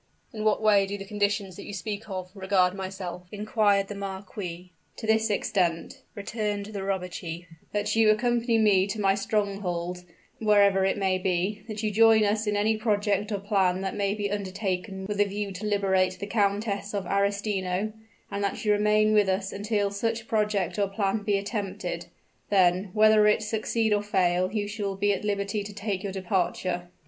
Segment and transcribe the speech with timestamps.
[0.33, 4.71] "In what way do the conditions that you speak of, regard myself?" inquired the marquis.
[4.95, 10.03] "To this extent," returned the robber chief; "that you accompany me to my stronghold,
[10.39, 14.15] wherever it may be; that you join us in any project or plan that may
[14.15, 17.93] be undertaken with a view to liberate the Countess of Arestino;
[18.31, 22.07] and that you remain with us until such project or plan be attempted;
[22.49, 26.89] then, whether it succeed or fail, you shall be at liberty to take your departure."